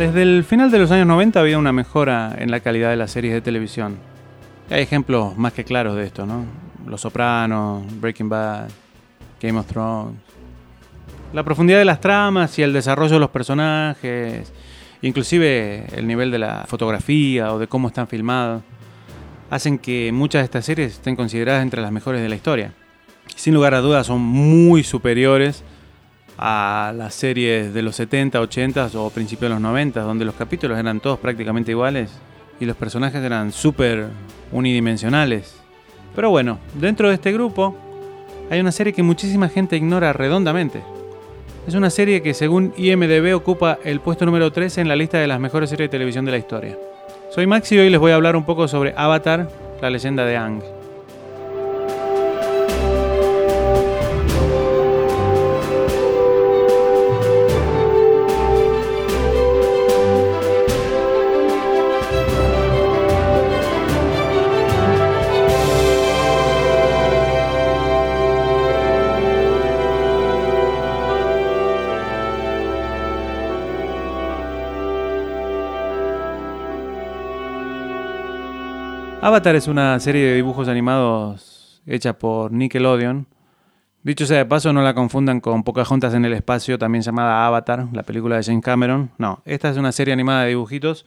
[0.00, 3.10] Desde el final de los años 90 había una mejora en la calidad de las
[3.10, 3.98] series de televisión.
[4.70, 6.46] Hay ejemplos más que claros de esto, ¿no?
[6.86, 8.70] Los Sopranos, Breaking Bad,
[9.42, 10.16] Game of Thrones.
[11.34, 14.50] La profundidad de las tramas y el desarrollo de los personajes,
[15.02, 18.62] inclusive el nivel de la fotografía o de cómo están filmados,
[19.50, 22.72] hacen que muchas de estas series estén consideradas entre las mejores de la historia.
[23.36, 25.62] Sin lugar a dudas son muy superiores
[26.42, 30.78] a las series de los 70, 80 o principios de los 90, donde los capítulos
[30.78, 32.10] eran todos prácticamente iguales
[32.58, 34.06] y los personajes eran súper
[34.50, 35.54] unidimensionales.
[36.16, 37.76] Pero bueno, dentro de este grupo
[38.50, 40.82] hay una serie que muchísima gente ignora redondamente.
[41.66, 45.26] Es una serie que según IMDB ocupa el puesto número 13 en la lista de
[45.26, 46.78] las mejores series de televisión de la historia.
[47.30, 49.50] Soy Maxi y hoy les voy a hablar un poco sobre Avatar,
[49.82, 50.79] la leyenda de Ang.
[79.22, 83.26] Avatar es una serie de dibujos animados hecha por Nickelodeon.
[84.02, 87.86] Dicho sea de paso, no la confundan con Pocahontas en el espacio, también llamada Avatar,
[87.92, 89.10] la película de James Cameron.
[89.18, 91.04] No, esta es una serie animada de dibujitos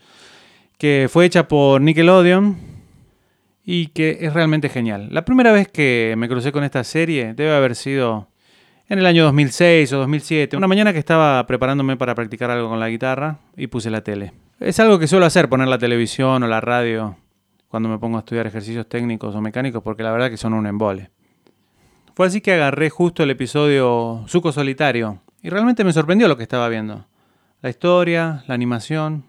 [0.77, 2.55] que fue hecha por Nickelodeon
[3.65, 5.07] y que es realmente genial.
[5.11, 8.27] La primera vez que me crucé con esta serie debe haber sido
[8.89, 12.79] en el año 2006 o 2007, una mañana que estaba preparándome para practicar algo con
[12.79, 14.33] la guitarra y puse la tele.
[14.59, 17.17] Es algo que suelo hacer, poner la televisión o la radio
[17.73, 20.67] cuando me pongo a estudiar ejercicios técnicos o mecánicos, porque la verdad que son un
[20.67, 21.09] embole.
[22.13, 26.43] Fue así que agarré justo el episodio Suco Solitario, y realmente me sorprendió lo que
[26.43, 27.07] estaba viendo.
[27.63, 29.25] La historia, la animación,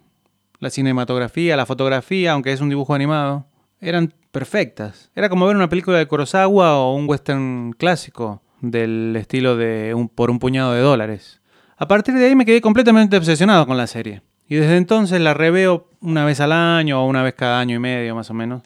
[0.59, 3.47] la cinematografía, la fotografía, aunque es un dibujo animado,
[3.81, 5.11] eran perfectas.
[5.15, 10.31] Era como ver una película de Kurosawa o un western clásico del estilo de por
[10.31, 11.41] un puñado de dólares.
[11.79, 14.21] A partir de ahí me quedé completamente obsesionado con la serie.
[14.49, 17.79] Y desde entonces la reveo una vez al año o una vez cada año y
[17.79, 18.63] medio más o menos.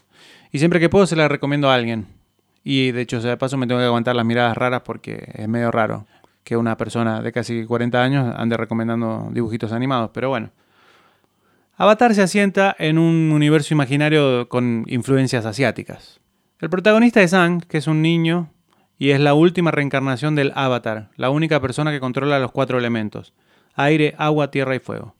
[0.50, 2.06] Y siempre que puedo se la recomiendo a alguien.
[2.64, 5.70] Y de hecho, de paso me tengo que aguantar las miradas raras porque es medio
[5.70, 6.06] raro
[6.44, 10.10] que una persona de casi 40 años ande recomendando dibujitos animados.
[10.12, 10.50] Pero bueno.
[11.76, 16.20] Avatar se asienta en un universo imaginario con influencias asiáticas.
[16.58, 18.50] El protagonista es Ang, que es un niño
[18.98, 23.32] y es la última reencarnación del Avatar, la única persona que controla los cuatro elementos,
[23.76, 25.14] aire, agua, tierra y fuego.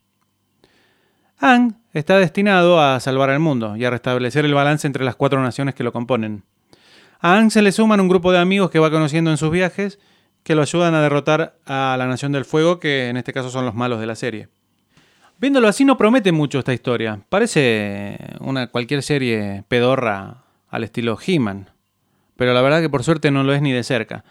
[1.41, 5.41] Ang está destinado a salvar al mundo y a restablecer el balance entre las cuatro
[5.41, 6.43] naciones que lo componen.
[7.21, 9.99] A Ang se le suman un grupo de amigos que va conociendo en sus viajes
[10.43, 13.65] que lo ayudan a derrotar a la Nación del Fuego, que en este caso son
[13.65, 14.49] los malos de la serie.
[15.39, 17.21] Viéndolo así no promete mucho esta historia.
[17.29, 21.71] Parece una cualquier serie pedorra al estilo He-Man.
[22.37, 24.25] Pero la verdad que por suerte no lo es ni de cerca.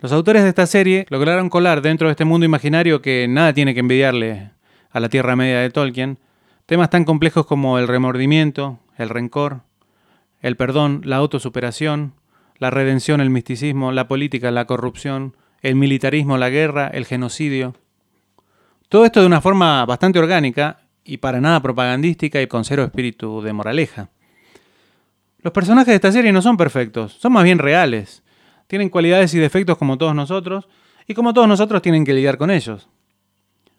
[0.00, 3.74] Los autores de esta serie lograron colar dentro de este mundo imaginario que nada tiene
[3.74, 4.52] que envidiarle
[4.90, 6.18] a la Tierra Media de Tolkien,
[6.66, 9.60] Temas tan complejos como el remordimiento, el rencor,
[10.40, 12.14] el perdón, la autosuperación,
[12.56, 17.74] la redención, el misticismo, la política, la corrupción, el militarismo, la guerra, el genocidio.
[18.88, 23.42] Todo esto de una forma bastante orgánica y para nada propagandística y con cero espíritu
[23.42, 24.08] de moraleja.
[25.40, 28.22] Los personajes de esta serie no son perfectos, son más bien reales.
[28.68, 30.66] Tienen cualidades y defectos como todos nosotros,
[31.06, 32.88] y como todos nosotros tienen que lidiar con ellos.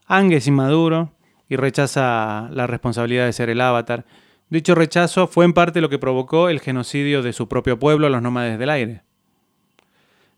[0.06, 1.15] Ang es inmaduro,
[1.50, 4.06] y rechaza la responsabilidad de ser el avatar.
[4.50, 8.22] Dicho rechazo fue en parte lo que provocó el genocidio de su propio pueblo, los
[8.22, 9.02] nómades del aire.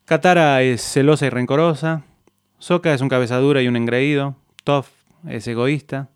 [0.05, 2.03] Katara es celosa y rencorosa,
[2.59, 4.87] Sokka es un cabezadura y un engreído, Toph
[5.27, 6.09] es egoísta,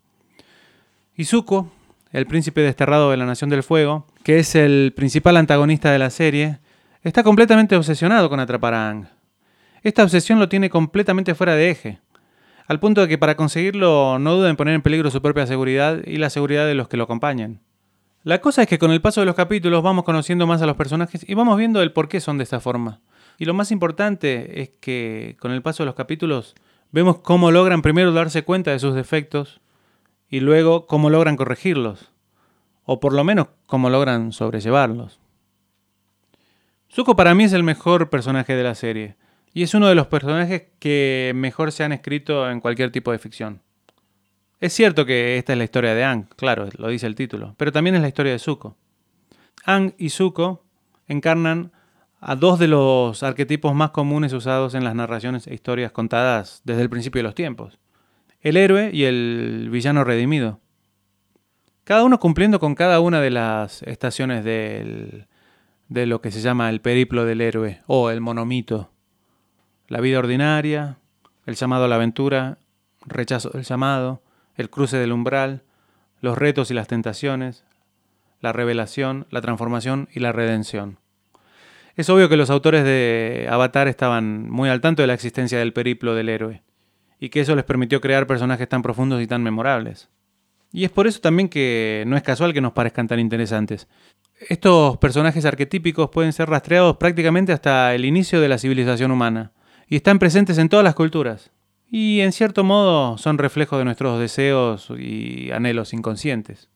[1.14, 1.70] y Zuko,
[2.10, 6.08] el príncipe desterrado de la Nación del Fuego, que es el principal antagonista de la
[6.08, 6.58] serie,
[7.02, 9.08] está completamente obsesionado con atrapar a Aang.
[9.82, 12.00] Esta obsesión lo tiene completamente fuera de eje
[12.72, 16.00] al punto de que para conseguirlo no duden en poner en peligro su propia seguridad
[16.06, 17.60] y la seguridad de los que lo acompañan.
[18.24, 20.76] La cosa es que con el paso de los capítulos vamos conociendo más a los
[20.76, 23.00] personajes y vamos viendo el por qué son de esta forma.
[23.38, 26.54] Y lo más importante es que con el paso de los capítulos
[26.92, 29.60] vemos cómo logran primero darse cuenta de sus defectos
[30.30, 32.10] y luego cómo logran corregirlos.
[32.84, 35.20] O por lo menos cómo logran sobrellevarlos.
[36.90, 39.16] Zuko para mí es el mejor personaje de la serie.
[39.54, 43.18] Y es uno de los personajes que mejor se han escrito en cualquier tipo de
[43.18, 43.60] ficción.
[44.60, 47.72] Es cierto que esta es la historia de Ang, claro, lo dice el título, pero
[47.72, 48.76] también es la historia de Zuko.
[49.64, 50.64] Ang y Zuko
[51.08, 51.72] encarnan
[52.20, 56.82] a dos de los arquetipos más comunes usados en las narraciones e historias contadas desde
[56.82, 57.80] el principio de los tiempos.
[58.40, 60.60] El héroe y el villano redimido.
[61.82, 65.26] cada uno cumpliendo con cada una de las estaciones del,
[65.88, 68.91] de lo que se llama el periplo del héroe o el monomito.
[69.92, 70.96] La vida ordinaria,
[71.44, 72.56] el llamado a la aventura,
[73.04, 74.22] rechazo del llamado,
[74.56, 75.64] el cruce del umbral,
[76.22, 77.66] los retos y las tentaciones,
[78.40, 80.96] la revelación, la transformación y la redención.
[81.94, 85.74] Es obvio que los autores de Avatar estaban muy al tanto de la existencia del
[85.74, 86.62] periplo del héroe,
[87.20, 90.08] y que eso les permitió crear personajes tan profundos y tan memorables.
[90.72, 93.88] Y es por eso también que no es casual que nos parezcan tan interesantes.
[94.48, 99.52] Estos personajes arquetípicos pueden ser rastreados prácticamente hasta el inicio de la civilización humana,
[99.88, 101.50] y están presentes en todas las culturas.
[101.90, 106.68] Y en cierto modo son reflejo de nuestros deseos y anhelos inconscientes.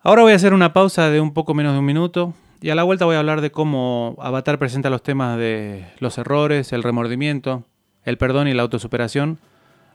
[0.00, 2.74] Ahora voy a hacer una pausa de un poco menos de un minuto y a
[2.74, 6.82] la vuelta voy a hablar de cómo Avatar presenta los temas de los errores, el
[6.82, 7.64] remordimiento,
[8.04, 9.38] el perdón y la autosuperación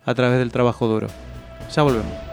[0.06, 1.08] a través del trabajo duro.
[1.74, 2.27] Ya volvemos.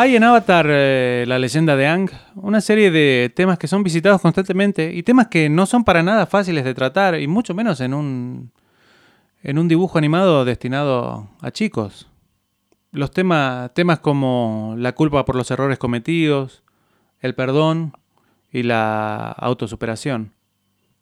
[0.00, 4.22] Hay en Avatar eh, la leyenda de Ang una serie de temas que son visitados
[4.22, 7.92] constantemente y temas que no son para nada fáciles de tratar y mucho menos en
[7.92, 8.50] un,
[9.42, 12.08] en un dibujo animado destinado a chicos.
[12.92, 16.62] Los temas, temas como la culpa por los errores cometidos,
[17.20, 17.92] el perdón
[18.50, 20.32] y la autosuperación.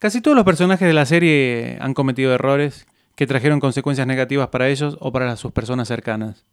[0.00, 4.68] Casi todos los personajes de la serie han cometido errores que trajeron consecuencias negativas para
[4.68, 6.44] ellos o para sus personas cercanas.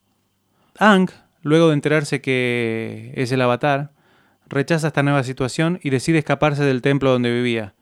[0.78, 1.10] Ang
[1.46, 3.92] luego de enterarse que es el avatar,
[4.48, 7.76] rechaza esta nueva situación y decide escaparse del templo donde vivía.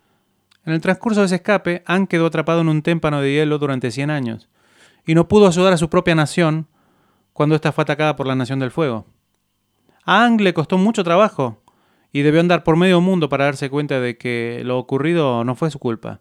[0.65, 3.89] En el transcurso de ese escape, Aang quedó atrapado en un témpano de hielo durante
[3.89, 4.50] 100 años,
[5.06, 6.68] y no pudo ayudar a su propia nación
[7.31, 9.06] cuando ésta fue atacada por la Nación del Fuego.
[10.04, 11.63] A Aang le costó mucho trabajo,
[12.12, 15.71] y debió andar por medio mundo para darse cuenta de que lo ocurrido no fue
[15.71, 16.19] su culpa,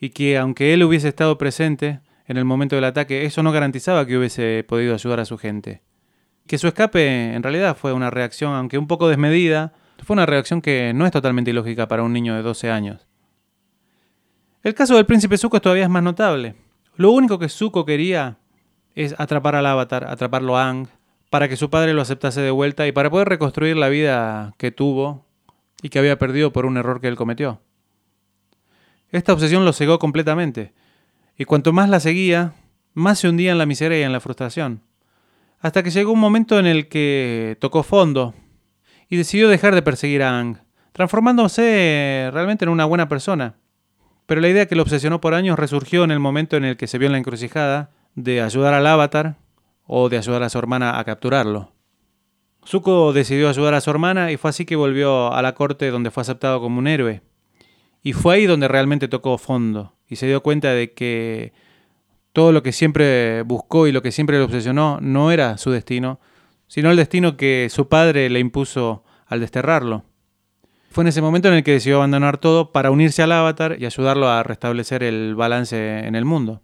[0.00, 4.06] y que aunque él hubiese estado presente en el momento del ataque, eso no garantizaba
[4.06, 5.82] que hubiese podido ayudar a su gente
[6.46, 9.72] que su escape en realidad fue una reacción, aunque un poco desmedida,
[10.04, 13.06] fue una reacción que no es totalmente ilógica para un niño de 12 años.
[14.62, 16.54] El caso del príncipe Zuko todavía es más notable.
[16.96, 18.38] Lo único que Zuko quería
[18.94, 20.88] es atrapar al avatar, atraparlo a Ang,
[21.30, 24.70] para que su padre lo aceptase de vuelta y para poder reconstruir la vida que
[24.70, 25.24] tuvo
[25.80, 27.60] y que había perdido por un error que él cometió.
[29.10, 30.72] Esta obsesión lo cegó completamente,
[31.36, 32.52] y cuanto más la seguía,
[32.94, 34.82] más se hundía en la miseria y en la frustración
[35.62, 38.34] hasta que llegó un momento en el que tocó fondo
[39.08, 40.58] y decidió dejar de perseguir a Ang,
[40.92, 43.54] transformándose realmente en una buena persona.
[44.26, 46.88] Pero la idea que lo obsesionó por años resurgió en el momento en el que
[46.88, 49.36] se vio en la encrucijada de ayudar al avatar
[49.86, 51.72] o de ayudar a su hermana a capturarlo.
[52.66, 56.10] Zuko decidió ayudar a su hermana y fue así que volvió a la corte donde
[56.10, 57.22] fue aceptado como un héroe.
[58.02, 61.52] Y fue ahí donde realmente tocó fondo y se dio cuenta de que
[62.32, 66.20] todo lo que siempre buscó y lo que siempre le obsesionó no era su destino,
[66.66, 70.04] sino el destino que su padre le impuso al desterrarlo.
[70.90, 73.86] Fue en ese momento en el que decidió abandonar todo para unirse al avatar y
[73.86, 76.62] ayudarlo a restablecer el balance en el mundo.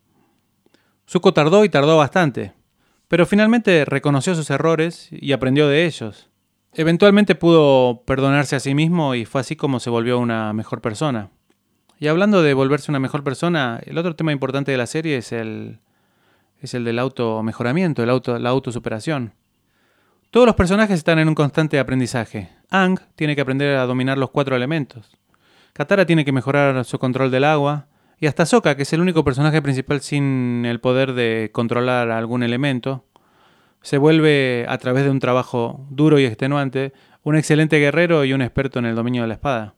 [1.09, 2.53] Zuko tardó y tardó bastante,
[3.09, 6.29] pero finalmente reconoció sus errores y aprendió de ellos.
[6.75, 11.31] Eventualmente pudo perdonarse a sí mismo y fue así como se volvió una mejor persona.
[11.99, 15.33] Y hablando de volverse una mejor persona, el otro tema importante de la serie es
[15.33, 15.81] el,
[16.61, 19.35] es el del auto-mejoramiento, el auto, la autosuperación.
[20.31, 22.51] Todos los personajes están en un constante aprendizaje.
[22.71, 25.11] Ang tiene que aprender a dominar los cuatro elementos.
[25.73, 27.87] Katara tiene que mejorar su control del agua.
[28.21, 32.43] Y hasta Sokka, que es el único personaje principal sin el poder de controlar algún
[32.43, 33.05] elemento,
[33.81, 38.43] se vuelve, a través de un trabajo duro y extenuante, un excelente guerrero y un
[38.43, 39.75] experto en el dominio de la espada.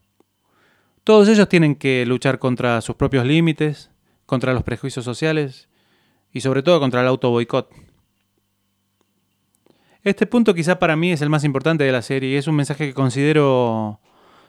[1.05, 3.91] Todos ellos tienen que luchar contra sus propios límites,
[4.27, 5.69] contra los prejuicios sociales
[6.33, 7.71] y sobre todo contra el auto boicot.
[10.03, 12.57] Este punto quizá para mí es el más importante de la serie y es un
[12.57, 14.01] mensaje que considero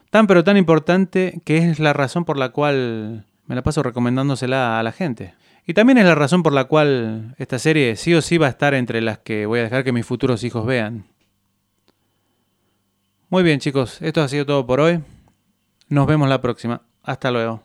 [0.10, 4.80] tan pero tan importante que es la razón por la cual me la paso recomendándosela
[4.80, 5.34] a la gente.
[5.66, 8.52] Y también es la razón por la cual esta serie sí o sí va a
[8.52, 11.06] estar entre las que voy a dejar que mis futuros hijos vean.
[13.30, 15.02] Muy bien chicos, esto ha sido todo por hoy.
[15.92, 16.84] Nos vemos la próxima.
[17.04, 17.64] Hasta luego.